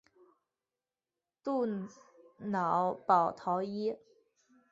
[1.43, 1.63] 杜
[2.39, 3.95] 瑙保陶伊。